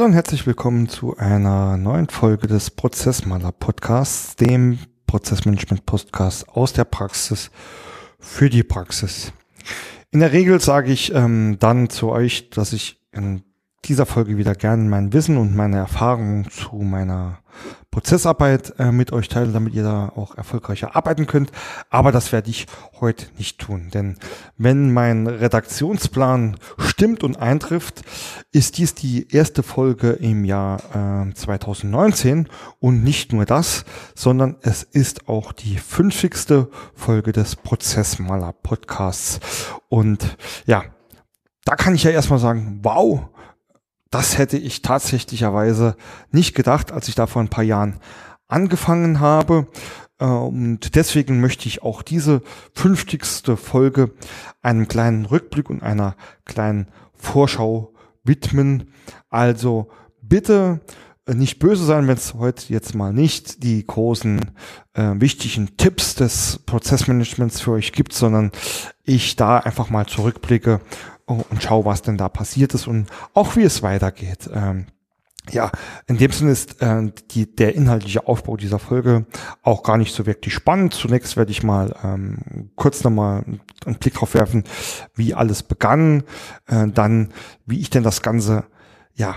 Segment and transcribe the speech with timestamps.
[0.00, 6.72] Hallo und herzlich willkommen zu einer neuen Folge des Prozessmaler Podcasts, dem Prozessmanagement Podcast aus
[6.72, 7.50] der Praxis
[8.18, 9.34] für die Praxis.
[10.10, 13.42] In der Regel sage ich ähm, dann zu euch, dass ich in
[13.84, 17.40] dieser Folge wieder gerne mein Wissen und meine Erfahrungen zu meiner
[17.90, 21.50] Prozessarbeit äh, mit euch teile, damit ihr da auch erfolgreicher arbeiten könnt.
[21.88, 22.66] Aber das werde ich
[23.00, 23.90] heute nicht tun.
[23.92, 24.16] Denn
[24.56, 28.02] wenn mein Redaktionsplan stimmt und eintrifft,
[28.52, 30.80] ist dies die erste Folge im Jahr
[31.28, 38.52] äh, 2019 und nicht nur das, sondern es ist auch die fünfzigste Folge des Prozessmaler
[38.52, 39.40] Podcasts.
[39.88, 40.84] Und ja,
[41.64, 43.28] da kann ich ja erstmal sagen, wow,
[44.10, 45.96] das hätte ich tatsächlicherweise
[46.30, 48.00] nicht gedacht, als ich da vor ein paar Jahren
[48.48, 49.68] angefangen habe.
[50.18, 52.42] Äh, und deswegen möchte ich auch diese
[52.74, 54.12] fünfzigste Folge
[54.62, 57.94] einem kleinen Rückblick und einer kleinen Vorschau
[58.24, 58.92] widmen.
[59.28, 60.80] Also bitte
[61.28, 64.40] nicht böse sein, wenn es heute jetzt mal nicht die großen
[64.94, 68.50] äh, wichtigen Tipps des Prozessmanagements für euch gibt, sondern
[69.04, 70.80] ich da einfach mal zurückblicke
[71.30, 74.50] und schau, was denn da passiert ist und auch wie es weitergeht.
[74.52, 74.86] Ähm,
[75.50, 75.70] ja,
[76.06, 79.26] in dem Sinne ist äh, die, der inhaltliche Aufbau dieser Folge
[79.62, 80.94] auch gar nicht so wirklich spannend.
[80.94, 83.44] Zunächst werde ich mal ähm, kurz nochmal
[83.86, 84.64] einen Blick drauf werfen,
[85.14, 86.24] wie alles begann,
[86.66, 87.30] äh, dann
[87.66, 88.64] wie ich denn das Ganze
[89.14, 89.36] ja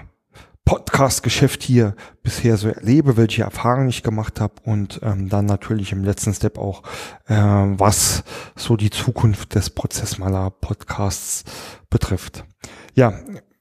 [0.66, 6.04] Podcast-Geschäft hier bisher so erlebe, welche Erfahrungen ich gemacht habe und ähm, dann natürlich im
[6.04, 6.84] letzten Step auch,
[7.28, 8.24] äh, was
[8.56, 11.44] so die Zukunft des Prozessmaler-Podcasts
[11.90, 12.46] betrifft.
[12.94, 13.14] Ja,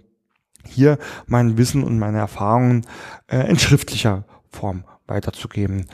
[0.65, 2.85] hier mein Wissen und meine Erfahrungen
[3.27, 5.87] äh, in schriftlicher Form weiterzugeben.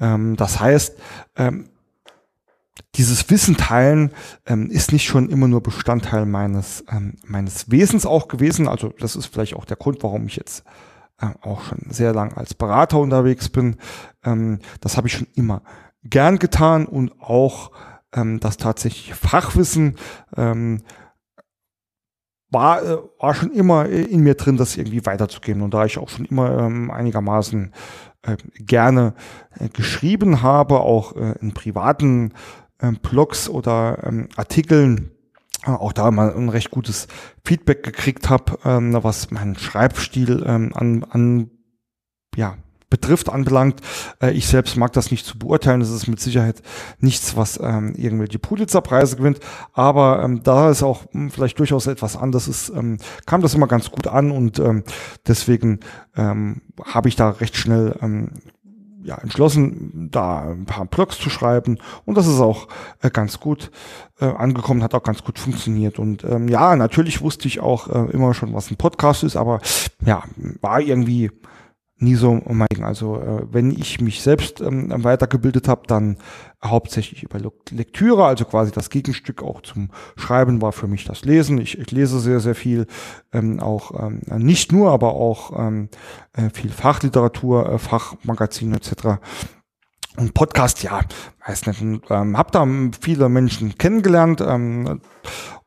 [0.00, 0.96] Ähm, das heißt,
[1.36, 1.68] ähm,
[2.94, 4.10] dieses Wissen teilen
[4.46, 8.68] ähm, ist nicht schon immer nur Bestandteil meines, ähm, meines Wesens auch gewesen.
[8.68, 10.64] Also das ist vielleicht auch der Grund, warum ich jetzt
[11.20, 13.76] äh, auch schon sehr lang als Berater unterwegs bin.
[14.24, 15.62] Ähm, das habe ich schon immer
[16.04, 17.70] gern getan und auch
[18.14, 19.96] ähm, das tatsächliche Fachwissen
[20.36, 20.82] ähm,
[22.50, 25.62] war, äh, war schon immer in mir drin, das irgendwie weiterzugeben.
[25.62, 27.72] Und da ich auch schon immer ähm, einigermaßen
[28.22, 29.14] äh, gerne
[29.58, 32.34] äh, geschrieben habe, auch äh, in privaten
[32.82, 35.12] ähm, Blogs oder ähm, Artikeln
[35.64, 37.08] äh, auch da mal ein recht gutes
[37.44, 41.50] Feedback gekriegt habe, ähm, was meinen Schreibstil ähm, an, an
[42.34, 42.56] ja,
[42.92, 43.80] betrifft, anbelangt.
[44.20, 45.80] Äh, ich selbst mag das nicht zu beurteilen.
[45.80, 46.62] Das ist mit Sicherheit
[46.98, 49.40] nichts, was ähm, irgendwelche Pulitzerpreise gewinnt.
[49.72, 53.66] Aber ähm, da ist auch hm, vielleicht durchaus etwas anders ist, ähm, kam das immer
[53.66, 54.84] ganz gut an und ähm,
[55.26, 55.80] deswegen
[56.16, 58.42] ähm, habe ich da recht schnell ähm,
[59.04, 61.78] ja, entschlossen, da ein paar Blogs zu schreiben.
[62.04, 62.68] Und das ist auch
[63.00, 63.70] äh, ganz gut
[64.20, 65.98] äh, angekommen, hat auch ganz gut funktioniert.
[65.98, 69.60] Und ähm, ja, natürlich wusste ich auch äh, immer schon, was ein Podcast ist, aber
[70.04, 70.22] ja,
[70.60, 71.30] war irgendwie
[72.02, 72.82] nie so mein.
[72.82, 76.16] Also äh, wenn ich mich selbst ähm, weitergebildet habe, dann
[76.64, 77.38] hauptsächlich über
[77.70, 81.58] Lektüre, also quasi das Gegenstück auch zum Schreiben war für mich das Lesen.
[81.58, 82.86] Ich, ich lese sehr, sehr viel,
[83.32, 85.88] ähm, auch ähm, nicht nur, aber auch ähm,
[86.34, 89.20] äh, viel Fachliteratur, äh, Fachmagazine etc.
[90.16, 91.00] Und Podcast, ja,
[91.46, 92.66] weiß nicht, ähm, hab da
[93.00, 95.00] viele Menschen kennengelernt ähm,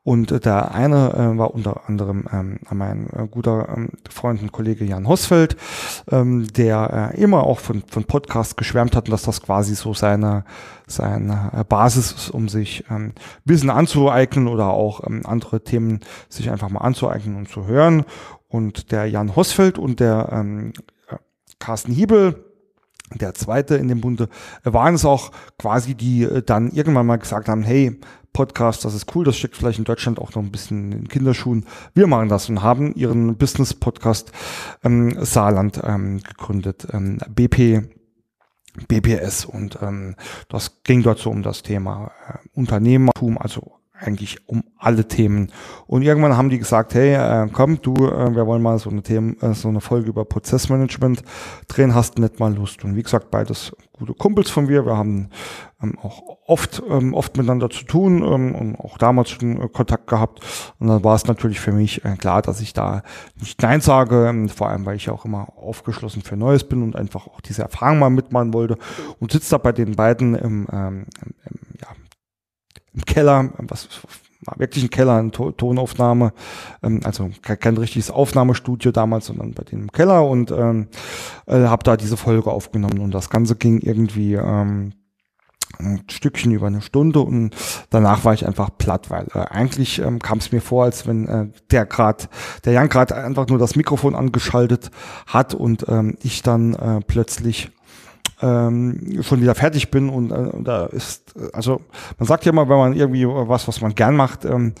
[0.06, 4.84] und der eine äh, war unter anderem ähm, mein äh, guter ähm, Freund und Kollege
[4.84, 5.56] Jan Hosfeld,
[6.12, 9.94] ähm, der äh, immer auch von, von Podcast geschwärmt hat und dass das quasi so
[9.94, 10.44] seine,
[10.86, 13.14] seine äh, Basis ist, um sich ähm,
[13.44, 15.98] Wissen anzueignen oder auch ähm, andere Themen
[16.28, 18.04] sich einfach mal anzueignen und zu hören.
[18.46, 20.72] Und der Jan Hosfeld und der ähm,
[21.08, 21.16] äh,
[21.58, 22.45] Carsten Hiebel,
[23.14, 24.28] der zweite in dem Bunde,
[24.64, 27.98] äh, waren es auch quasi, die äh, dann irgendwann mal gesagt haben, hey,
[28.32, 31.64] Podcast, das ist cool, das steckt vielleicht in Deutschland auch noch ein bisschen in Kinderschuhen.
[31.94, 34.30] Wir machen das und haben ihren Business-Podcast
[34.84, 37.88] ähm, Saarland ähm, gegründet, ähm, BP,
[38.88, 40.16] BPS und ähm,
[40.50, 45.50] das ging dort so um das Thema äh, Unternehmertum, also eigentlich um alle Themen.
[45.86, 49.02] Und irgendwann haben die gesagt, hey, äh, komm, du, äh, wir wollen mal so eine
[49.02, 51.22] Themen, äh, so eine Folge über Prozessmanagement
[51.68, 52.84] drehen, hast nicht mal Lust.
[52.84, 54.84] Und wie gesagt, beides gute Kumpels von mir.
[54.84, 55.30] Wir haben
[55.82, 60.06] ähm, auch oft, ähm, oft miteinander zu tun ähm, und auch damals schon äh, Kontakt
[60.06, 60.40] gehabt.
[60.78, 63.02] Und dann war es natürlich für mich äh, klar, dass ich da
[63.40, 66.96] nicht Nein sage, ähm, vor allem, weil ich auch immer aufgeschlossen für Neues bin und
[66.96, 68.76] einfach auch diese Erfahrung mal mitmachen wollte.
[69.18, 71.34] Und sitze da bei den beiden im, ähm, im,
[71.80, 71.88] ja,
[72.96, 73.88] im Keller, was
[74.44, 76.32] war wirklich ein Keller, eine to Tonaufnahme,
[76.82, 80.88] ähm, also kein, kein, richtiges Aufnahmestudio damals, sondern bei denen im Keller und ähm,
[81.46, 84.92] äh, habe da diese Folge aufgenommen und das Ganze ging irgendwie ähm,
[85.78, 87.50] ein Stückchen über eine Stunde und
[87.90, 91.28] danach war ich einfach platt, weil äh, eigentlich ähm, kam es mir vor, als wenn
[91.28, 92.24] äh, der gerade,
[92.64, 94.90] der Jan gerade einfach nur das Mikrofon angeschaltet
[95.26, 97.70] hat und ähm, ich dann äh, plötzlich
[98.42, 101.80] ähm, schon wieder fertig bin und äh, da ist, also
[102.18, 104.74] man sagt ja immer, wenn man irgendwie was, was man gern macht, ähm,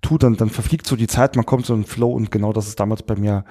[0.00, 2.68] tut, dann, dann verfliegt so die Zeit, man kommt so in Flow und genau das
[2.68, 3.44] ist damals bei mir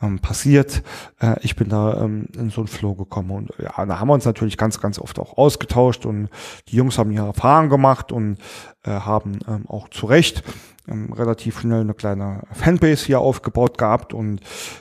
[0.00, 0.82] ähm, passiert.
[1.20, 4.14] Äh, ich bin da ähm, in so einen Flow gekommen und ja, da haben wir
[4.14, 6.28] uns natürlich ganz, ganz oft auch ausgetauscht und
[6.68, 8.38] die Jungs haben ihre Erfahrungen gemacht und
[8.84, 10.42] äh, haben ähm, auch zu Recht
[10.88, 14.40] ähm, relativ schnell eine kleine Fanbase hier aufgebaut gehabt und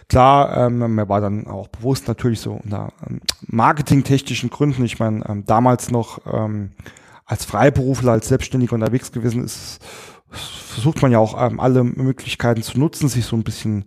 [0.09, 5.27] klar, ähm, mir war dann auch bewusst natürlich so unter ähm, marketingtechnischen Gründen, ich meine,
[5.27, 6.71] ähm, damals noch ähm,
[7.25, 9.79] als Freiberufler, als Selbstständiger unterwegs gewesen ist,
[10.29, 13.85] versucht man ja auch ähm, alle Möglichkeiten zu nutzen, sich so ein bisschen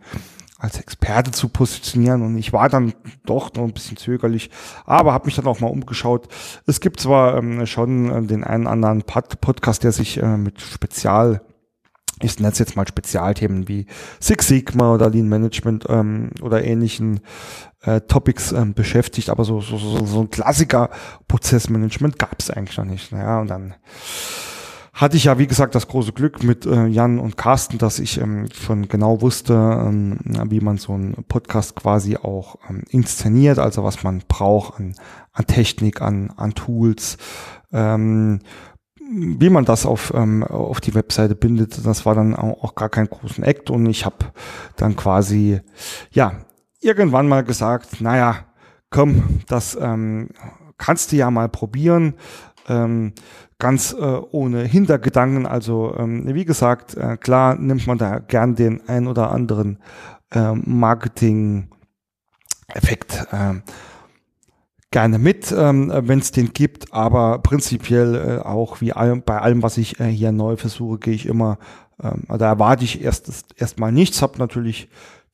[0.58, 2.93] als Experte zu positionieren und ich war dann
[3.25, 4.50] doch noch ein bisschen zögerlich,
[4.87, 6.26] aber habe mich dann auch mal umgeschaut.
[6.67, 10.61] Es gibt zwar ähm, schon äh, den einen anderen Pod Podcast, der sich äh, mit
[10.61, 11.43] Spezial
[12.20, 13.87] ich nenne es jetzt mal Spezialthemen wie
[14.20, 17.20] Six Sigma oder Lean Management ähm, oder ähnlichen
[17.82, 20.91] äh, Topics ähm, beschäftigt, aber so, so, so, so ein Klassiker
[21.29, 23.12] Prozessmanagement gab es eigentlich noch nicht.
[23.12, 23.75] Naja, und dann
[24.99, 28.21] hatte ich ja, wie gesagt, das große Glück mit äh, Jan und Carsten, dass ich
[28.21, 30.19] ähm, schon genau wusste, ähm,
[30.50, 34.97] wie man so einen Podcast quasi auch ähm, inszeniert, also was man braucht an,
[35.33, 37.17] an Technik, an, an Tools.
[37.73, 38.41] Ähm,
[38.99, 43.09] wie man das auf, ähm, auf die Webseite bindet, das war dann auch gar kein
[43.09, 44.17] großen Act und ich habe
[44.75, 45.61] dann quasi,
[46.11, 46.33] ja,
[46.81, 48.47] irgendwann mal gesagt, naja,
[48.91, 50.31] komm, das ähm,
[50.77, 52.15] kannst du ja mal probieren,
[52.69, 53.12] ähm,
[53.58, 55.46] ganz äh, ohne Hintergedanken.
[55.46, 59.79] Also ähm, wie gesagt, äh, klar nimmt man da gern den ein oder anderen
[60.31, 63.27] äh, Marketing-Effekt.
[63.32, 63.55] Äh,
[64.91, 69.62] gerne mit, ähm, wenn es den gibt, aber prinzipiell äh, auch wie all, bei allem,
[69.62, 71.58] was ich äh, hier neu versuche, gehe ich immer,
[72.03, 74.88] ähm, da erwarte ich erst erstmal nichts, habe natürlich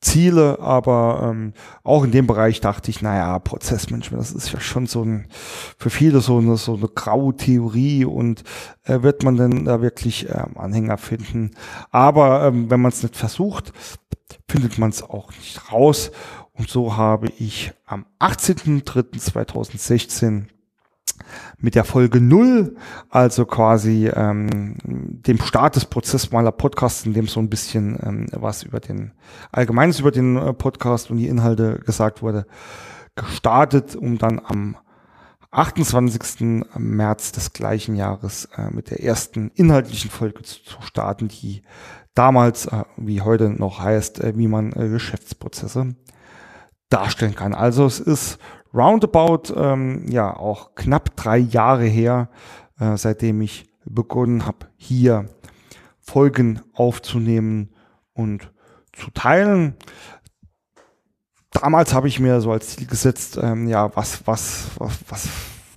[0.05, 4.85] Ziele, aber ähm, auch in dem Bereich dachte ich, naja, Prozessmanagement, das ist ja schon
[4.85, 5.25] so ein,
[5.77, 8.43] für viele so eine, so eine graue Theorie und
[8.83, 11.55] äh, wird man denn da wirklich ähm, Anhänger finden.
[11.89, 13.73] Aber ähm, wenn man es nicht versucht,
[14.47, 16.11] findet man es auch nicht raus.
[16.53, 20.49] Und so habe ich am 18.03.2016
[21.57, 22.75] mit der Folge null,
[23.09, 28.63] also quasi ähm, dem Start des Prozessmaler Podcasts, in dem so ein bisschen ähm, was
[28.63, 29.13] über den
[29.51, 32.45] Allgemeines über den äh, Podcast und die Inhalte gesagt wurde,
[33.15, 34.77] gestartet, um dann am
[35.51, 36.65] 28.
[36.77, 41.61] März des gleichen Jahres äh, mit der ersten inhaltlichen Folge zu, zu starten, die
[42.13, 45.95] damals, äh, wie heute noch heißt, äh, wie man äh, Geschäftsprozesse
[46.89, 47.53] darstellen kann.
[47.53, 48.37] Also es ist
[48.75, 52.29] roundabout ähm, ja auch knapp drei Jahre her,
[52.79, 55.29] äh, seitdem ich begonnen habe, hier
[56.01, 57.73] Folgen aufzunehmen
[58.13, 58.51] und
[58.93, 59.75] zu teilen.
[61.51, 65.29] Damals habe ich mir so als Ziel gesetzt, ähm, ja, was, was, was, was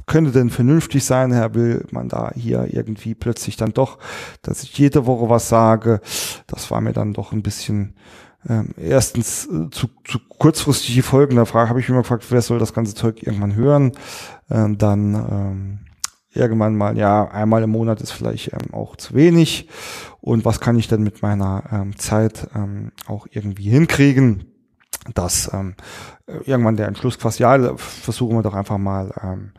[0.07, 3.99] könnte denn vernünftig sein, Herr, will man da hier irgendwie plötzlich dann doch,
[4.43, 6.00] dass ich jede Woche was sage.
[6.47, 7.95] Das war mir dann doch ein bisschen
[8.49, 12.73] ähm, erstens äh, zu, zu kurzfristige Folgen, da habe ich immer gefragt, wer soll das
[12.73, 13.92] ganze Zeug irgendwann hören?
[14.50, 15.78] Ähm, dann ähm,
[16.33, 19.68] irgendwann mal, ja, einmal im Monat ist vielleicht ähm, auch zu wenig.
[20.21, 24.45] Und was kann ich denn mit meiner ähm, Zeit ähm, auch irgendwie hinkriegen?
[25.14, 25.75] Dass ähm,
[26.26, 29.52] irgendwann der Entschluss quasi, ja, versuchen wir doch einfach mal ähm,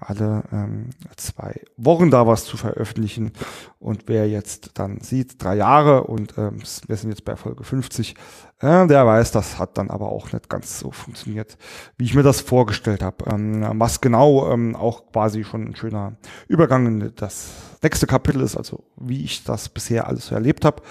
[0.00, 3.32] alle ähm, zwei Wochen da was zu veröffentlichen.
[3.78, 8.14] Und wer jetzt dann sieht, drei Jahre und ähm, wir sind jetzt bei Folge 50,
[8.60, 11.58] äh, der weiß, das hat dann aber auch nicht ganz so funktioniert,
[11.98, 13.24] wie ich mir das vorgestellt habe.
[13.30, 16.16] Ähm, was genau ähm, auch quasi schon ein schöner
[16.48, 17.48] Übergang in das
[17.82, 20.82] nächste Kapitel ist, also wie ich das bisher alles so erlebt habe.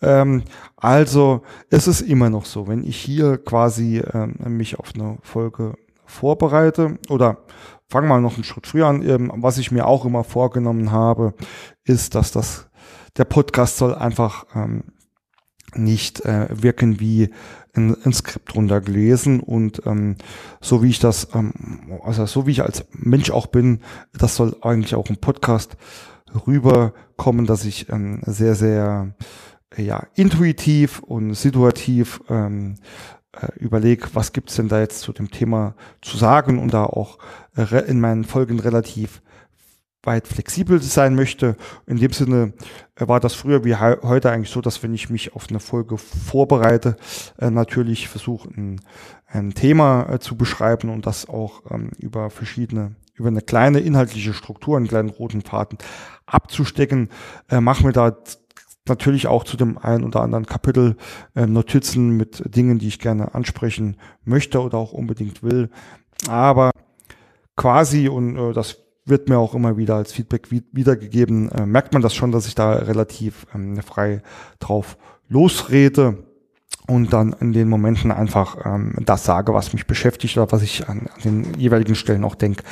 [0.00, 0.42] Ähm,
[0.76, 5.74] also es ist immer noch so, wenn ich hier quasi ähm, mich auf eine Folge
[6.04, 7.38] vorbereite oder
[7.92, 9.06] fangen wir mal noch einen Schritt früher an.
[9.06, 11.34] Ähm, was ich mir auch immer vorgenommen habe,
[11.84, 12.70] ist, dass das
[13.18, 14.84] der Podcast soll einfach ähm,
[15.74, 17.28] nicht äh, wirken wie
[17.74, 20.16] ein, ein Skript runtergelesen und ähm,
[20.62, 21.52] so wie ich das, ähm,
[22.02, 23.80] also so wie ich als Mensch auch bin,
[24.14, 25.76] das soll eigentlich auch im Podcast
[26.46, 29.14] rüberkommen, dass ich ähm, sehr, sehr
[29.76, 32.76] ja, intuitiv und situativ ähm,
[33.32, 37.18] äh, überlege, was gibt's denn da jetzt zu dem Thema zu sagen und da auch
[37.56, 39.22] äh, in meinen Folgen relativ
[40.02, 41.56] weit flexibel sein möchte.
[41.86, 42.52] In dem Sinne
[42.96, 45.96] äh, war das früher wie heute eigentlich so, dass wenn ich mich auf eine Folge
[45.96, 46.96] vorbereite,
[47.38, 48.80] äh, natürlich versuche, ein,
[49.26, 54.34] ein Thema äh, zu beschreiben und das auch ähm, über verschiedene, über eine kleine inhaltliche
[54.34, 55.78] Struktur, einen kleinen roten Faden
[56.26, 57.08] abzustecken,
[57.48, 58.16] äh, machen wir da
[58.88, 60.96] natürlich auch zu dem einen oder anderen Kapitel
[61.34, 65.70] äh, Notizen mit Dingen, die ich gerne ansprechen möchte oder auch unbedingt will.
[66.28, 66.70] Aber
[67.56, 72.02] quasi, und äh, das wird mir auch immer wieder als Feedback wiedergegeben, äh, merkt man
[72.02, 74.22] das schon, dass ich da relativ ähm, frei
[74.58, 74.96] drauf
[75.28, 76.24] losrede
[76.88, 80.88] und dann in den Momenten einfach ähm, das sage, was mich beschäftigt oder was ich
[80.88, 82.64] an, an den jeweiligen Stellen auch denke,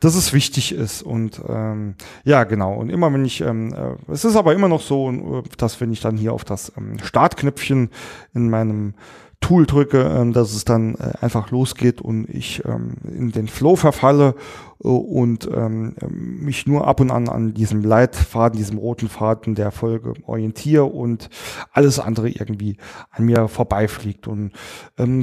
[0.00, 1.02] dass es wichtig ist.
[1.02, 2.74] Und ähm, ja, genau.
[2.74, 5.92] Und immer wenn ich, ähm, äh, es ist aber immer noch so, äh, dass wenn
[5.92, 7.90] ich dann hier auf das ähm, Startknöpfchen
[8.34, 8.94] in meinem
[9.42, 13.76] Tool drücke, ähm, dass es dann äh, einfach losgeht und ich ähm, in den Flow
[13.76, 14.34] verfalle
[14.82, 19.70] äh, und ähm, mich nur ab und an an diesem Leitfaden, diesem roten Faden der
[19.70, 21.28] Folge orientiere und
[21.72, 22.78] alles andere irgendwie
[23.10, 24.28] an mir vorbeifliegt.
[24.28, 24.52] Und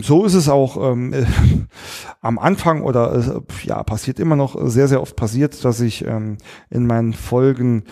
[0.02, 0.76] so ist es auch
[2.22, 6.38] am Anfang oder äh, ja, passiert immer noch sehr, sehr oft passiert, dass ich in
[6.88, 7.86] meinen Folgen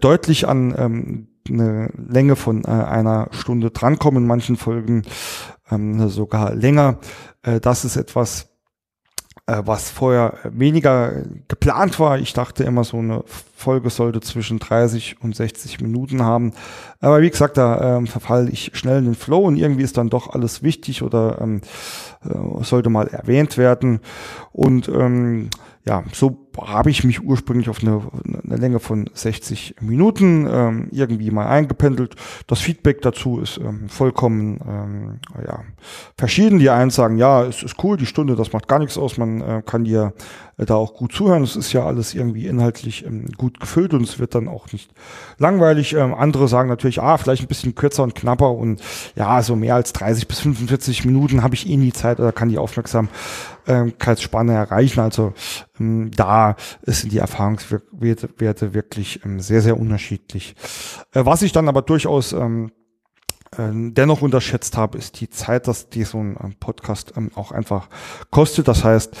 [0.00, 5.02] deutlich an eine Länge von einer Stunde drankommen, in manchen Folgen
[5.70, 6.98] ähm, sogar länger.
[7.42, 8.48] Äh, das ist etwas,
[9.46, 12.18] äh, was vorher weniger geplant war.
[12.18, 13.22] Ich dachte immer, so eine
[13.54, 16.52] Folge sollte zwischen 30 und 60 Minuten haben.
[17.00, 20.08] Aber wie gesagt, da ähm, verfalle ich schnell in den Flow und irgendwie ist dann
[20.08, 21.60] doch alles wichtig oder ähm,
[22.24, 24.00] äh, sollte mal erwähnt werden.
[24.52, 25.50] Und ähm,
[25.86, 28.02] ja, so habe ich mich ursprünglich auf eine,
[28.44, 32.16] eine Länge von 60 Minuten ähm, irgendwie mal eingependelt.
[32.46, 35.60] Das Feedback dazu ist ähm, vollkommen ähm, ja,
[36.16, 36.58] verschieden.
[36.58, 39.40] Die einen sagen, ja, es ist cool, die Stunde, das macht gar nichts aus, man
[39.40, 40.12] äh, kann dir
[40.58, 41.42] äh, da auch gut zuhören.
[41.42, 44.90] Es ist ja alles irgendwie inhaltlich ähm, gut gefüllt und es wird dann auch nicht
[45.38, 45.94] langweilig.
[45.94, 48.80] Ähm, andere sagen natürlich, ah, vielleicht ein bisschen kürzer und knapper und
[49.14, 52.48] ja, so mehr als 30 bis 45 Minuten habe ich eh nie Zeit oder kann
[52.48, 55.00] die Aufmerksamkeitsspanne erreichen.
[55.00, 55.34] Also
[55.78, 56.10] ähm,
[56.54, 60.54] da sind die Erfahrungswerte wirklich ähm, sehr, sehr unterschiedlich.
[61.12, 62.72] Äh, was ich dann aber durchaus ähm,
[63.52, 67.88] äh, dennoch unterschätzt habe, ist die Zeit, dass die so ein Podcast auch einfach
[68.30, 68.68] kostet.
[68.68, 69.16] Das heißt,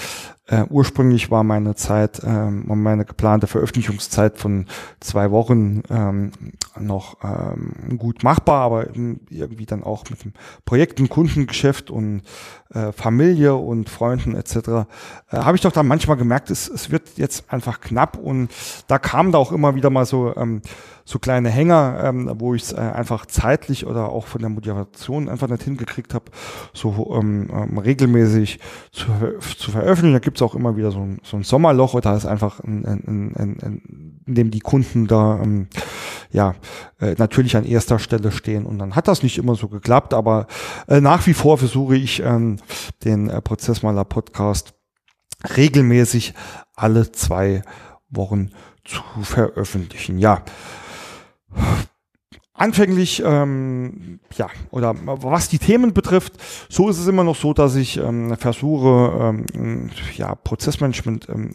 [0.48, 4.66] äh, ursprünglich war meine Zeit, ähm, meine geplante Veröffentlichungszeit von
[5.00, 6.32] zwei Wochen ähm,
[6.78, 10.32] noch ähm, gut machbar, aber irgendwie dann auch mit dem
[10.64, 12.22] Projekten, Kundengeschäft und
[12.72, 14.56] äh, Familie und Freunden etc.
[14.56, 14.84] Äh,
[15.32, 18.50] habe ich doch dann manchmal gemerkt, es, es wird jetzt einfach knapp und
[18.86, 20.62] da kam da auch immer wieder mal so ähm,
[21.08, 25.28] so kleine Hänger, ähm, wo ich es äh, einfach zeitlich oder auch von der Motivation
[25.28, 26.24] einfach nicht hingekriegt habe,
[26.74, 28.58] so ähm, ähm, regelmäßig
[28.90, 29.06] zu,
[29.56, 30.14] zu veröffentlichen.
[30.14, 32.84] Da gibt es auch immer wieder so ein, so ein Sommerloch, da ist einfach ein,
[32.84, 35.68] ein, ein, ein, in dem die Kunden da ähm,
[36.30, 36.54] ja
[37.00, 38.66] äh, natürlich an erster Stelle stehen.
[38.66, 40.46] Und dann hat das nicht immer so geklappt, aber
[40.88, 42.56] äh, nach wie vor versuche ich ähm,
[43.04, 44.74] den äh, Prozessmaler Podcast
[45.56, 46.34] regelmäßig
[46.74, 47.62] alle zwei
[48.08, 48.50] Wochen
[48.84, 50.18] zu veröffentlichen.
[50.18, 50.42] Ja,
[52.56, 56.34] Anfänglich, ähm, ja, oder was die Themen betrifft,
[56.70, 61.54] so ist es immer noch so, dass ich ähm, versuche, ähm, ja, Prozessmanagement ähm,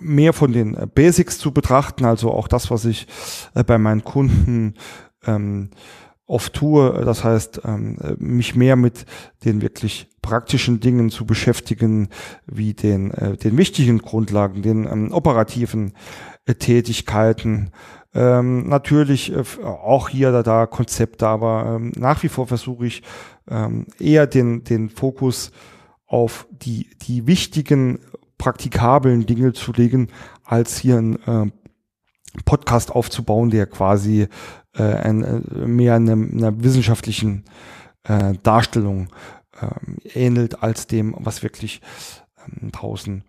[0.00, 3.06] mehr von den Basics zu betrachten, also auch das, was ich
[3.54, 4.74] äh, bei meinen Kunden
[5.26, 5.70] ähm,
[6.26, 7.02] oft tue.
[7.04, 9.06] Das heißt, ähm, mich mehr mit
[9.44, 12.08] den wirklich praktischen Dingen zu beschäftigen,
[12.46, 15.92] wie den, äh, den wichtigen Grundlagen, den ähm, operativen
[16.46, 17.70] äh, Tätigkeiten.
[18.14, 23.02] Ähm, natürlich äh, auch hier da, da Konzepte, aber ähm, nach wie vor versuche ich
[23.48, 25.50] ähm, eher den, den Fokus
[26.06, 28.00] auf die, die wichtigen
[28.36, 30.08] praktikablen Dinge zu legen,
[30.44, 31.50] als hier ein äh,
[32.44, 34.28] Podcast aufzubauen, der quasi
[34.74, 37.44] äh, ein, äh, mehr einer, einer wissenschaftlichen
[38.04, 39.08] äh, Darstellung
[39.60, 41.80] äh, ähnelt als dem, was wirklich
[42.46, 43.24] ähm, draußen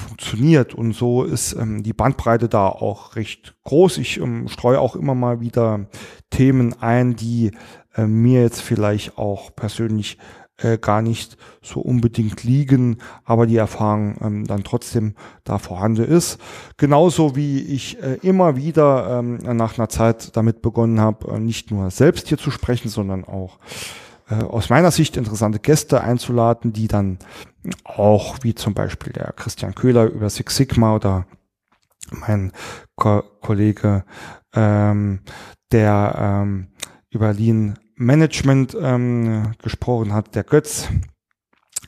[0.00, 0.74] funktioniert.
[0.74, 3.98] Und so ist ähm, die Bandbreite da auch recht groß.
[3.98, 5.86] Ich ähm, streue auch immer mal wieder
[6.30, 7.52] Themen ein, die
[7.94, 10.18] äh, mir jetzt vielleicht auch persönlich
[10.62, 15.14] äh, gar nicht so unbedingt liegen, aber die Erfahrung ähm, dann trotzdem
[15.44, 16.38] da vorhanden ist.
[16.76, 21.70] Genauso wie ich äh, immer wieder ähm, nach einer Zeit damit begonnen habe, äh, nicht
[21.70, 23.58] nur selbst hier zu sprechen, sondern auch
[24.34, 27.18] aus meiner Sicht interessante Gäste einzuladen, die dann
[27.84, 31.26] auch, wie zum Beispiel der Christian Köhler über Six Sigma oder
[32.10, 32.52] mein
[32.96, 34.04] Ko Kollege,
[34.54, 35.20] ähm,
[35.72, 36.68] der ähm,
[37.10, 40.88] über Lean Management ähm, gesprochen hat, der Götz,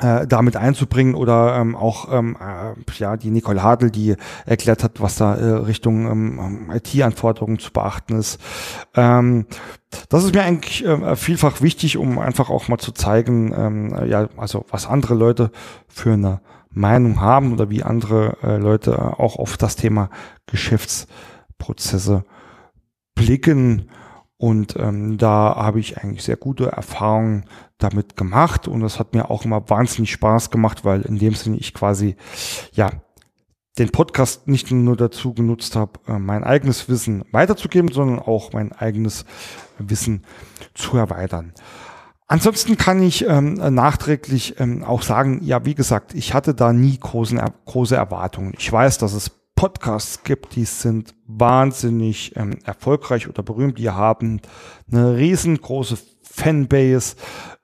[0.01, 5.01] äh, damit einzubringen oder ähm, auch ähm, äh, ja die Nicole Hadel, die erklärt hat,
[5.01, 8.41] was da äh, Richtung ähm, IT-Anforderungen zu beachten ist.
[8.95, 9.47] Ähm,
[10.09, 14.29] das ist mir eigentlich äh, vielfach wichtig, um einfach auch mal zu zeigen, ähm, ja
[14.37, 15.51] also was andere Leute
[15.89, 20.09] für eine Meinung haben oder wie andere äh, Leute auch auf das Thema
[20.47, 22.25] Geschäftsprozesse
[23.15, 23.91] blicken.
[24.43, 27.45] Und ähm, da habe ich eigentlich sehr gute Erfahrungen
[27.79, 28.67] damit gemacht.
[28.67, 32.17] Und das hat mir auch immer wahnsinnig Spaß gemacht, weil in dem Sinne ich quasi,
[32.73, 32.91] ja,
[33.79, 38.73] den Podcast nicht nur dazu genutzt habe, äh, mein eigenes Wissen weiterzugeben, sondern auch mein
[38.73, 39.27] eigenes
[39.79, 40.25] Wissen
[40.75, 41.53] zu erweitern.
[42.27, 46.99] Ansonsten kann ich ähm, nachträglich ähm, auch sagen, ja, wie gesagt, ich hatte da nie
[46.99, 48.55] großen, große Erwartungen.
[48.59, 53.79] Ich weiß, dass es Podcasts gibt, die sind wahnsinnig ähm, erfolgreich oder berühmt.
[53.79, 54.41] Die haben
[54.91, 57.15] eine riesengroße Fanbase.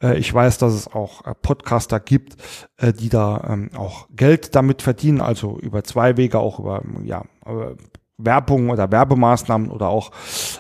[0.01, 2.37] Äh, ich weiß, dass es auch äh, Podcaster gibt,
[2.77, 7.25] äh, die da ähm, auch Geld damit verdienen, also über zwei Wege, auch über ja,
[7.45, 7.75] äh,
[8.17, 10.13] Werbung oder Werbemaßnahmen oder auch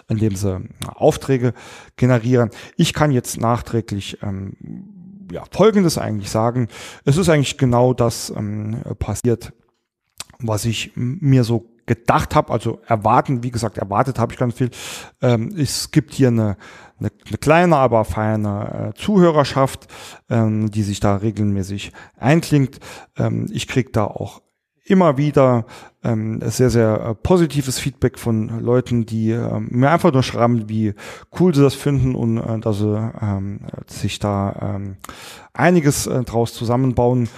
[0.08, 0.60] indem sie äh,
[0.92, 1.54] Aufträge
[1.94, 2.50] generieren.
[2.76, 4.56] Ich kann jetzt nachträglich ähm,
[5.30, 6.66] ja, Folgendes eigentlich sagen.
[7.04, 9.52] Es ist eigentlich genau das ähm, passiert,
[10.40, 14.70] was ich mir so gedacht habe, also erwarten, wie gesagt, erwartet habe ich ganz viel.
[15.20, 16.56] Ähm, es gibt hier eine,
[17.00, 19.88] eine, eine kleine, aber feine äh, Zuhörerschaft,
[20.28, 22.78] ähm, die sich da regelmäßig einklingt.
[23.16, 24.42] Ähm, ich kriege da auch
[24.84, 25.66] immer wieder
[26.02, 30.94] ähm, sehr, sehr äh, positives Feedback von Leuten, die äh, mir einfach nur schreiben, wie
[31.38, 34.96] cool sie das finden und äh, dass sie ähm, sich da ähm,
[35.52, 37.28] einiges äh, draus zusammenbauen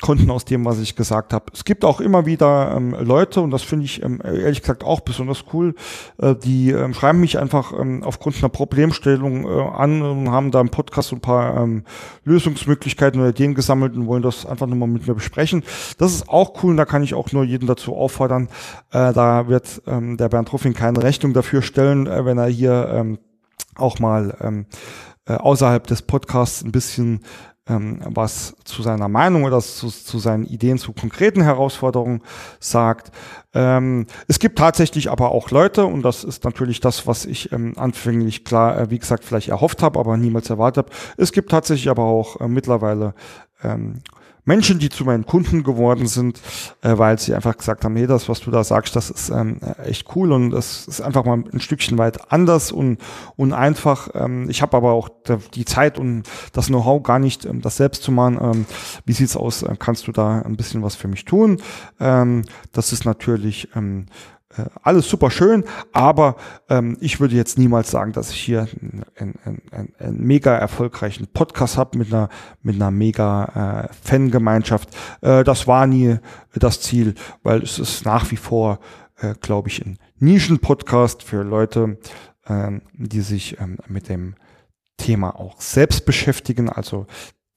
[0.00, 1.46] konnten aus dem, was ich gesagt habe.
[1.52, 5.00] Es gibt auch immer wieder ähm, Leute, und das finde ich ähm, ehrlich gesagt auch
[5.00, 5.74] besonders cool,
[6.18, 10.60] äh, die ähm, schreiben mich einfach ähm, aufgrund einer Problemstellung äh, an und haben da
[10.60, 11.84] im Podcast ein paar ähm,
[12.24, 15.62] Lösungsmöglichkeiten oder Ideen gesammelt und wollen das einfach nochmal mit mir besprechen.
[15.98, 18.48] Das ist auch cool und da kann ich auch nur jeden dazu auffordern.
[18.90, 22.88] Äh, da wird ähm, der Bernd Ruffing keine Rechnung dafür stellen, äh, wenn er hier
[22.92, 23.18] ähm,
[23.76, 24.66] auch mal ähm,
[25.26, 27.20] äh, außerhalb des Podcasts ein bisschen
[27.70, 32.22] ähm, was zu seiner Meinung oder zu, zu, seinen Ideen zu konkreten Herausforderungen
[32.58, 33.12] sagt.
[33.54, 37.74] Ähm, es gibt tatsächlich aber auch Leute, und das ist natürlich das, was ich ähm,
[37.76, 40.96] anfänglich klar, äh, wie gesagt, vielleicht erhofft habe, aber niemals erwartet habe.
[41.16, 43.14] Es gibt tatsächlich aber auch äh, mittlerweile
[43.62, 44.02] ähm,
[44.44, 46.40] Menschen, die zu meinen Kunden geworden sind,
[46.82, 49.60] äh, weil sie einfach gesagt haben, hey, das, was du da sagst, das ist ähm,
[49.84, 52.98] echt cool und das ist einfach mal ein Stückchen weit anders und,
[53.36, 54.08] und einfach.
[54.14, 55.08] Ähm, ich habe aber auch
[55.54, 58.38] die Zeit und das Know-how gar nicht, ähm, das selbst zu machen.
[58.40, 58.66] Ähm,
[59.04, 59.62] wie sieht's aus?
[59.62, 61.60] Äh, kannst du da ein bisschen was für mich tun?
[61.98, 64.39] Ähm, das ist natürlich ähm, äh,
[64.82, 66.36] alles super schön, aber
[66.68, 68.66] ähm, ich würde jetzt niemals sagen, dass ich hier
[69.16, 69.34] einen,
[69.70, 72.28] einen, einen, mega erfolgreichen Podcast habe mit einer
[72.62, 74.88] mit einer mega äh, Fangemeinschaft.
[75.20, 76.18] Äh, das war nie
[76.54, 78.80] das Ziel, weil es ist nach wie vor,
[79.20, 81.98] äh, glaube ich, ein Nischen-Podcast für Leute,
[82.46, 84.34] äh, die sich ähm, mit dem
[84.96, 87.06] Thema auch selbst beschäftigen, also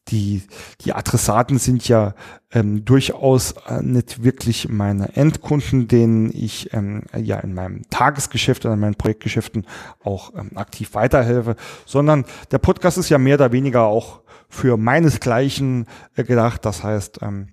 [0.09, 0.43] die,
[0.81, 2.13] die Adressaten sind ja
[2.51, 8.73] ähm, durchaus äh, nicht wirklich meine Endkunden, denen ich ähm, ja in meinem Tagesgeschäft oder
[8.73, 9.65] in meinen Projektgeschäften
[10.03, 15.87] auch ähm, aktiv weiterhelfe, sondern der Podcast ist ja mehr oder weniger auch für meinesgleichen
[16.15, 16.65] äh, gedacht.
[16.65, 17.47] Das heißt, ähm,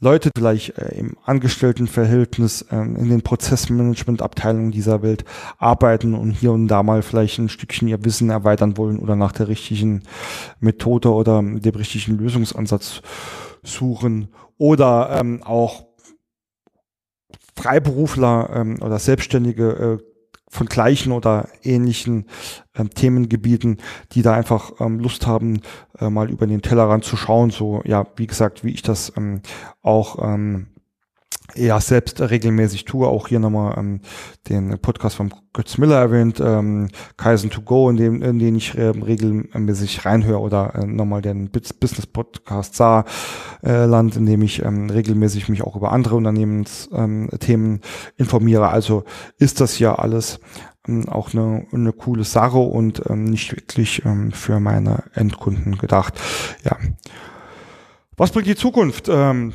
[0.00, 5.24] Leute vielleicht äh, im Angestelltenverhältnis ähm, in den Prozessmanagementabteilungen dieser Welt
[5.58, 9.32] arbeiten und hier und da mal vielleicht ein Stückchen ihr Wissen erweitern wollen oder nach
[9.32, 10.04] der richtigen
[10.60, 13.02] Methode oder dem richtigen Lösungsansatz
[13.64, 15.88] suchen oder ähm, auch
[17.56, 20.07] Freiberufler ähm, oder Selbstständige äh,
[20.50, 22.26] von gleichen oder ähnlichen
[22.74, 23.78] ähm, Themengebieten,
[24.12, 25.60] die da einfach ähm, Lust haben,
[25.98, 27.50] äh, mal über den Tellerrand zu schauen.
[27.50, 29.42] So, ja, wie gesagt, wie ich das ähm,
[29.82, 30.68] auch ähm,
[31.54, 33.06] ja selbst regelmäßig tue.
[33.06, 34.00] Auch hier nochmal ähm,
[34.48, 38.76] den Podcast von Götz Miller erwähnt, ähm, Kaizen to go, in dem, in den ich
[38.76, 43.04] ähm, regelmäßig reinhöre oder äh, nochmal den Business Podcast Saar
[43.62, 47.80] äh, in dem ich ähm, regelmäßig mich auch über andere Unternehmensthemen ähm,
[48.16, 48.68] informiere.
[48.68, 49.04] Also
[49.38, 50.40] ist das ja alles
[50.86, 56.20] ähm, auch eine, eine coole Sache und ähm, nicht wirklich ähm, für meine Endkunden gedacht.
[56.64, 56.76] Ja.
[58.16, 59.08] Was bringt die Zukunft?
[59.08, 59.54] Ähm,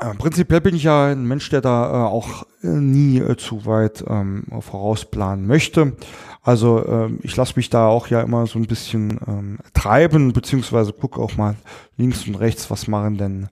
[0.00, 3.66] äh, prinzipiell bin ich ja ein Mensch, der da äh, auch äh, nie äh, zu
[3.66, 5.96] weit ähm, vorausplanen möchte.
[6.42, 10.92] Also ähm, ich lasse mich da auch ja immer so ein bisschen ähm, treiben, beziehungsweise
[10.92, 11.56] gucke auch mal
[11.96, 13.48] links und rechts, was machen denn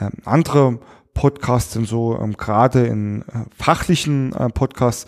[0.00, 0.80] ähm, andere
[1.12, 5.06] Podcasts denn so, ähm, gerade in äh, fachlichen Podcasts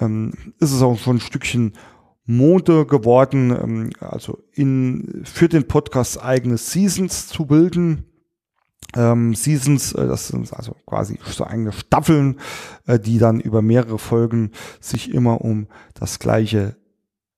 [0.00, 1.74] ähm, ist es auch schon ein Stückchen
[2.24, 8.11] Mode geworden, also in, für den Podcast eigene Seasons zu bilden
[8.94, 12.38] ähm, Seasons, äh, das sind also quasi so eigene Staffeln,
[12.86, 16.76] äh, die dann über mehrere Folgen sich immer um das gleiche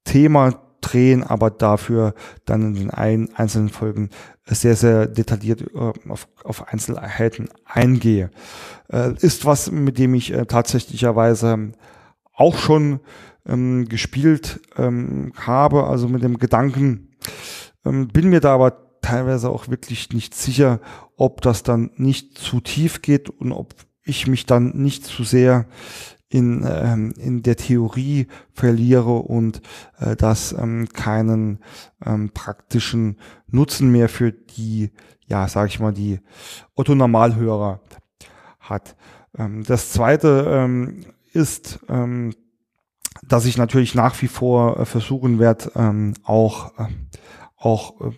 [0.05, 4.11] Thema drehen, aber dafür dann in den ein, einzelnen Folgen
[4.45, 8.31] sehr, sehr detailliert äh, auf, auf Einzelheiten eingehe.
[8.93, 11.73] Äh, ist was, mit dem ich äh, tatsächlicherweise
[12.35, 13.01] auch schon
[13.47, 17.11] ähm, gespielt ähm, habe, also mit dem Gedanken,
[17.87, 20.81] ähm, bin mir da aber teilweise auch wirklich nicht sicher,
[21.17, 25.67] ob das dann nicht zu tief geht und ob ich mich dann nicht zu sehr
[26.29, 29.63] in, ähm, in der Theorie verliere und
[29.99, 31.61] äh, das ähm, keinen
[32.05, 34.91] ähm, praktischen Nutzen mehr für die,
[35.27, 36.21] ja, sag ich mal, die
[36.75, 37.81] Otto-Normalhörer
[38.59, 38.97] hat.
[39.39, 42.35] Ähm, das zweite ähm, ist, ähm,
[43.23, 46.87] dass ich natürlich nach wie vor äh, versuchen werde, ähm, auch, äh,
[47.57, 48.11] auch äh,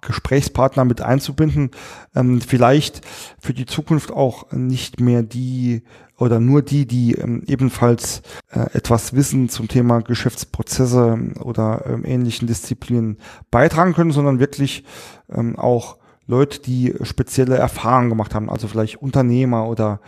[0.00, 1.70] Gesprächspartner mit einzubinden.
[2.14, 3.00] Ähm, vielleicht
[3.40, 5.82] für die Zukunft auch nicht mehr die
[6.16, 12.46] oder nur die, die ähm, ebenfalls äh, etwas Wissen zum Thema Geschäftsprozesse oder ähm, ähnlichen
[12.46, 13.18] Disziplinen
[13.50, 14.84] beitragen können, sondern wirklich
[15.30, 15.96] ähm, auch
[16.30, 20.00] Leute, die spezielle Erfahrungen gemacht haben, also vielleicht Unternehmer oder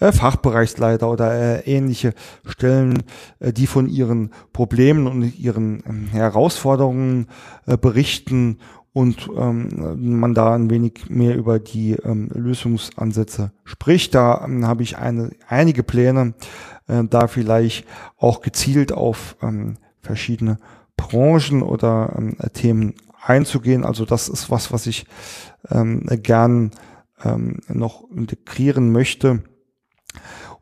[0.00, 2.14] äh, Fachbereichsleiter oder äh, ähnliche
[2.46, 3.02] Stellen,
[3.40, 7.26] äh, die von ihren Problemen und ihren ähm, Herausforderungen
[7.66, 8.58] äh, berichten
[8.96, 14.14] und ähm, man da ein wenig mehr über die ähm, Lösungsansätze spricht.
[14.14, 16.32] Da ähm, habe ich eine, einige Pläne,
[16.88, 20.56] äh, da vielleicht auch gezielt auf ähm, verschiedene
[20.96, 23.84] Branchen oder ähm, Themen einzugehen.
[23.84, 25.04] Also das ist was, was ich
[25.70, 26.70] ähm, gern
[27.22, 29.42] ähm, noch integrieren möchte.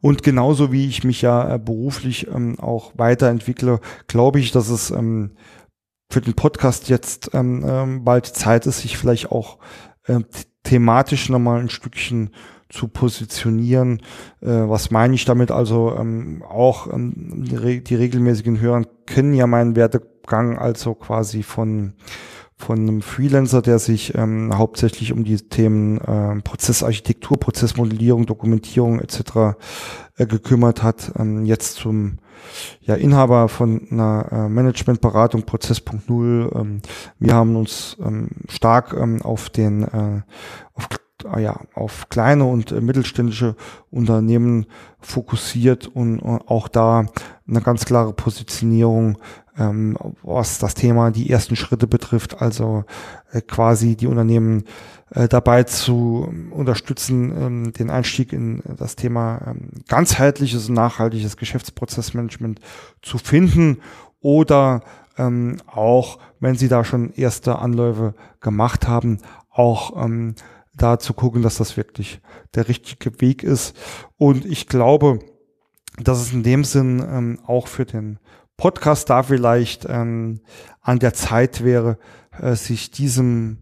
[0.00, 4.90] Und genauso wie ich mich ja äh, beruflich ähm, auch weiterentwickle, glaube ich, dass es
[4.90, 5.36] ähm,
[6.14, 9.58] für den Podcast jetzt ähm, ähm, bald Zeit ist, sich vielleicht auch
[10.06, 10.20] äh,
[10.62, 12.30] thematisch nochmal ein Stückchen
[12.68, 14.00] zu positionieren.
[14.40, 15.50] Äh, was meine ich damit?
[15.50, 21.94] Also ähm, auch ähm, die, die regelmäßigen Hörer kennen ja meinen Werdegang also quasi von
[22.64, 29.56] von einem Freelancer, der sich ähm, hauptsächlich um die Themen äh, Prozessarchitektur, Prozessmodellierung, Dokumentierung etc.
[30.16, 32.18] Äh, gekümmert hat, ähm, jetzt zum
[32.80, 36.58] ja, Inhaber von einer äh, Managementberatung Prozess.0.
[36.58, 36.80] Ähm,
[37.18, 40.22] wir haben uns ähm, stark ähm, auf den äh,
[40.74, 40.88] auf,
[41.34, 43.56] äh, ja, auf kleine und äh, mittelständische
[43.90, 44.66] Unternehmen
[45.00, 47.06] fokussiert und äh, auch da
[47.46, 49.18] eine ganz klare Positionierung
[49.58, 52.84] ähm, was das Thema die ersten Schritte betrifft, also
[53.32, 54.64] äh, quasi die Unternehmen
[55.10, 62.60] äh, dabei zu unterstützen, ähm, den Einstieg in das Thema ähm, ganzheitliches und nachhaltiges Geschäftsprozessmanagement
[63.02, 63.78] zu finden
[64.20, 64.82] oder
[65.16, 69.18] ähm, auch, wenn sie da schon erste Anläufe gemacht haben,
[69.50, 70.34] auch ähm,
[70.74, 72.20] da zu gucken, dass das wirklich
[72.54, 73.76] der richtige Weg ist.
[74.16, 75.20] Und ich glaube,
[75.98, 78.18] dass es in dem Sinn ähm, auch für den
[78.56, 80.40] Podcast da vielleicht ähm,
[80.80, 81.98] an der Zeit wäre,
[82.40, 83.58] äh, sich diesem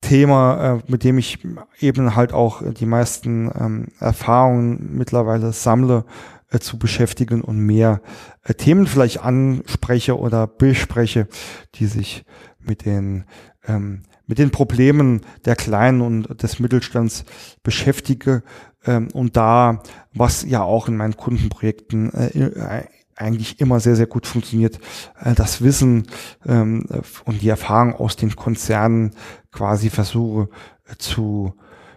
[0.00, 1.38] Thema, äh, mit dem ich
[1.78, 6.04] eben halt auch die meisten ähm, Erfahrungen mittlerweile sammle,
[6.50, 8.02] äh, zu beschäftigen und mehr
[8.42, 11.28] äh, Themen vielleicht anspreche oder bespreche,
[11.76, 12.24] die sich
[12.58, 13.24] mit den
[13.66, 17.24] ähm, mit den Problemen der Kleinen und des Mittelstands
[17.62, 18.42] beschäftige
[18.86, 19.82] ähm, und da,
[20.14, 22.84] was ja auch in meinen Kundenprojekten äh,
[23.22, 24.78] eigentlich immer sehr, sehr gut funktioniert,
[25.20, 26.06] äh, das Wissen
[26.46, 26.86] ähm,
[27.24, 29.14] und die Erfahrung aus den Konzernen
[29.50, 30.48] quasi versuche
[30.86, 31.54] äh, zu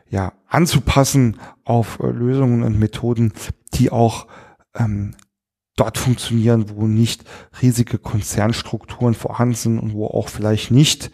[0.09, 3.33] ja, anzupassen auf äh, Lösungen und Methoden,
[3.73, 4.27] die auch
[4.75, 5.15] ähm,
[5.75, 7.25] dort funktionieren, wo nicht
[7.61, 11.11] riesige Konzernstrukturen vorhanden sind und wo auch vielleicht nicht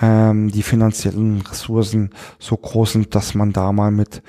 [0.00, 4.22] ähm, die finanziellen Ressourcen so groß sind, dass man da mal mit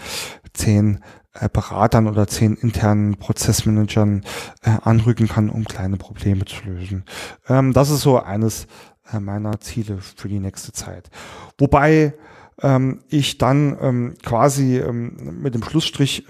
[0.53, 4.23] zehn äh, Beratern oder zehn internen Prozessmanagern
[4.63, 7.05] äh, anrücken kann, um kleine Probleme zu lösen.
[7.47, 8.67] Ähm, das ist so eines
[9.11, 11.09] äh, meiner Ziele für die nächste Zeit.
[11.57, 12.13] Wobei
[12.61, 16.25] ähm, ich dann ähm, quasi mit dem Schlussstrich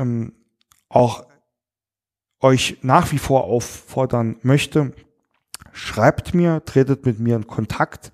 [0.90, 1.26] auch
[2.42, 4.94] euch nach wie vor auffordern möchte,
[5.74, 8.12] schreibt mir, tretet mit mir in Kontakt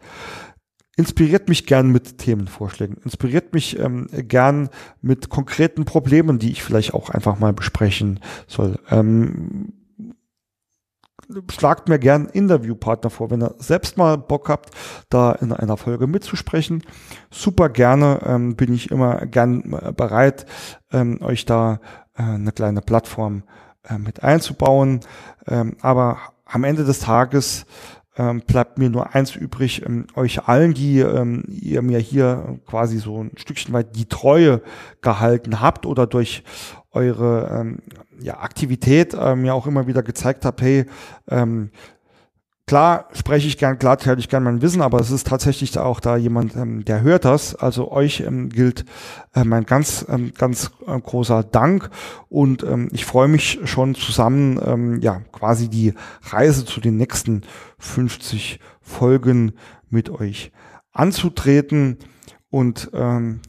[0.96, 4.70] inspiriert mich gern mit Themenvorschlägen, inspiriert mich ähm, gern
[5.02, 8.80] mit konkreten Problemen, die ich vielleicht auch einfach mal besprechen soll.
[8.90, 9.74] Ähm,
[11.52, 14.72] schlagt mir gern Interviewpartner vor, wenn ihr selbst mal Bock habt,
[15.10, 16.84] da in einer Folge mitzusprechen.
[17.32, 20.46] Super gerne ähm, bin ich immer gern äh, bereit,
[20.92, 21.80] ähm, euch da
[22.16, 23.44] äh, eine kleine Plattform
[23.84, 25.02] äh, mit einzubauen.
[25.48, 27.66] Ähm, aber am Ende des Tages
[28.17, 32.97] ähm, bleibt mir nur eins übrig, ähm, euch allen, die ähm, ihr mir hier quasi
[32.97, 34.62] so ein Stückchen weit die Treue
[35.01, 36.43] gehalten habt oder durch
[36.91, 37.80] eure ähm,
[38.21, 40.86] ja, Aktivität äh, mir auch immer wieder gezeigt habt, hey,
[41.30, 41.71] ähm,
[42.67, 45.99] Klar spreche ich gern, klar teile ich gern mein Wissen, aber es ist tatsächlich auch
[45.99, 47.54] da jemand, ähm, der hört das.
[47.54, 48.86] Also euch ähm, gilt
[49.36, 51.91] äh, mein ganz, ähm, ganz äh, großer Dank
[52.28, 57.43] und ähm, ich freue mich schon zusammen, ähm, ja, quasi die Reise zu den nächsten
[57.78, 59.54] 50 Folgen
[59.91, 60.51] mit euch
[60.91, 61.99] anzutreten
[62.49, 63.41] und ähm,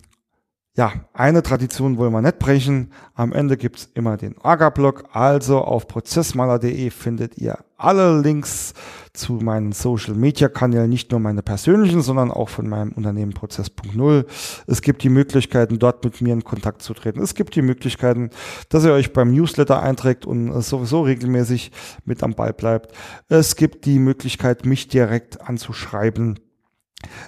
[0.77, 2.93] ja, eine Tradition wollen wir nicht brechen.
[3.15, 5.05] Am Ende gibt's immer den Orga-Blog.
[5.13, 8.73] Also auf prozessmaler.de findet ihr alle Links
[9.13, 14.27] zu meinen Social-Media-Kanälen, nicht nur meine persönlichen, sondern auch von meinem Unternehmen Prozess.0.
[14.67, 17.21] Es gibt die Möglichkeiten, dort mit mir in Kontakt zu treten.
[17.21, 18.31] Es gibt die Möglichkeiten,
[18.69, 21.73] dass ihr euch beim Newsletter einträgt und sowieso regelmäßig
[22.05, 22.93] mit am Ball bleibt.
[23.29, 26.39] Es gibt die Möglichkeit, mich direkt anzuschreiben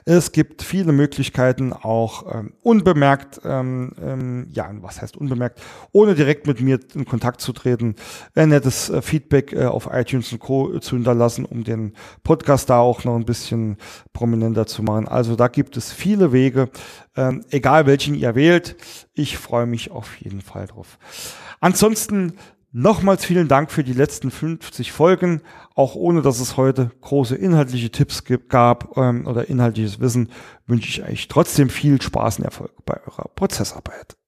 [0.05, 5.61] es gibt viele Möglichkeiten, auch ähm, unbemerkt, ähm, ähm, ja, was heißt unbemerkt,
[5.93, 7.95] ohne direkt mit mir in Kontakt zu treten,
[8.35, 10.79] ein nettes äh, Feedback äh, auf iTunes und Co.
[10.79, 13.77] zu hinterlassen, um den Podcast da auch noch ein bisschen
[14.13, 15.07] prominenter zu machen.
[15.07, 16.71] Also da gibt es viele Wege,
[17.17, 18.77] ähm, egal welchen ihr wählt.
[19.13, 20.99] Ich freue mich auf jeden Fall drauf.
[21.61, 22.35] Ansonsten
[22.71, 25.41] Nochmals vielen Dank für die letzten 50 Folgen.
[25.75, 30.31] Auch ohne, dass es heute große inhaltliche Tipps gab ähm, oder inhaltliches Wissen,
[30.67, 34.19] wünsche ich euch trotzdem viel Spaß und Erfolg bei eurer Prozessarbeit.